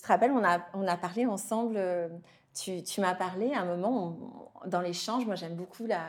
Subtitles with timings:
[0.00, 1.74] Tu te rappelles, on a, on a parlé ensemble.
[1.76, 2.08] euh,
[2.54, 4.16] tu, tu m'as parlé à un moment
[4.64, 5.26] on- dans l'échange.
[5.26, 6.06] Moi, j'aime beaucoup la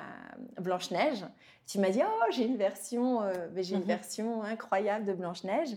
[0.62, 1.26] Blanche Neige.
[1.68, 3.88] Tu m'as dit, oh, j'ai une version, euh, j'ai une Mhm.
[3.88, 5.76] version incroyable de Blanche Neige.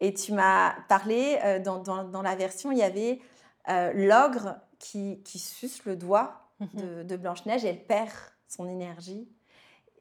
[0.00, 3.20] Et tu m'as parlé euh, dans, dans, dans la version, il y avait
[3.68, 6.68] euh, l'ogre qui, qui suce le doigt Mhm.
[6.74, 7.64] de, de Blanche Neige.
[7.64, 8.10] Et elle perd
[8.48, 9.28] son énergie.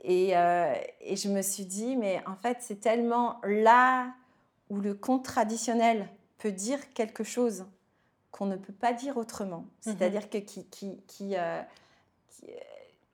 [0.04, 4.08] Et, euh, et je me suis dit, mais en fait, c'est tellement là
[4.72, 6.08] où le conte traditionnel
[6.42, 7.66] peut dire quelque chose
[8.32, 9.66] qu'on ne peut pas dire autrement.
[9.82, 11.62] C'est-à-dire que qui, qui, qui, euh,
[12.30, 12.46] qui-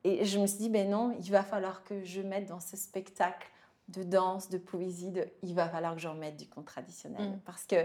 [0.04, 2.78] Et je me suis dit, ben non, il va falloir que je mette dans ce
[2.78, 3.48] spectacle
[3.90, 5.28] de danse, de poésie, de...
[5.44, 7.32] il va falloir que j'en mette du conte traditionnel.
[7.32, 7.40] Mm.
[7.46, 7.76] Parce que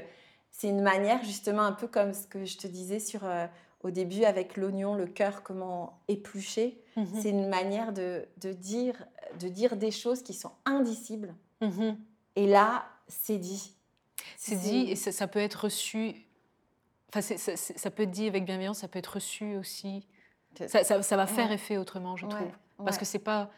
[0.50, 3.46] c'est une manière, justement, un peu comme ce que je te disais sur, euh,
[3.82, 6.80] au début avec l'oignon, le cœur, comment éplucher.
[6.96, 7.06] Mhm.
[7.20, 9.04] C'est une manière de, de, dire,
[9.40, 11.34] de dire des choses qui sont indicibles.
[11.60, 11.96] Mhm.
[12.36, 13.74] Et là, c'est dit.
[14.36, 16.14] C'est dit et ça, ça peut être reçu.
[17.08, 20.06] Enfin, ça peut être dit avec bienveillance, ça peut être reçu aussi.
[20.66, 21.54] Ça, va faire Ouais.
[21.54, 22.52] effet autrement, je Ouais, trouve.
[22.78, 23.00] Parce ouais.
[23.00, 23.50] que c'est pas,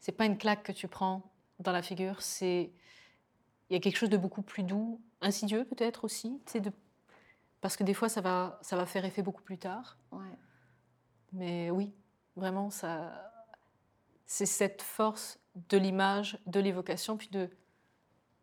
[0.00, 1.22] c'est pas une claque que tu prends
[1.58, 2.20] dans la figure.
[2.22, 2.70] C'est,
[3.68, 6.40] il y a quelque chose de beaucoup plus doux, insidieux peut-être aussi.
[6.54, 6.72] de,
[7.60, 9.98] parce que des fois, ça va, ça va faire effet beaucoup plus tard.
[11.32, 11.92] Mais oui,
[12.36, 13.32] vraiment, ça,
[14.26, 17.48] c'est cette force de l'image, de l'évocation, puis de.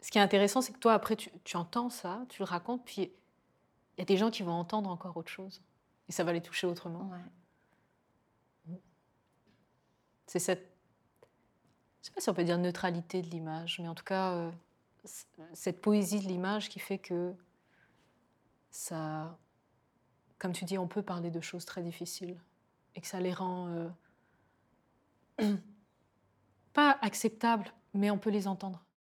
[0.01, 2.85] Ce qui est intéressant, c'est que toi, après, tu, tu entends ça, tu le racontes,
[2.85, 5.61] puis il y a des gens qui vont entendre encore autre chose,
[6.07, 7.09] et ça va les toucher autrement.
[7.09, 8.79] Ouais.
[10.27, 10.69] C'est cette,
[12.01, 14.51] je sais pas si on peut dire neutralité de l'image, mais en tout cas, euh,
[15.53, 17.33] cette poésie de l'image qui fait que
[18.69, 19.37] ça,
[20.37, 22.39] comme tu dis, on peut parler de choses très difficiles
[22.95, 23.89] et que ça les rend
[25.39, 25.55] euh,
[26.73, 28.83] pas acceptables, mais on peut les entendre.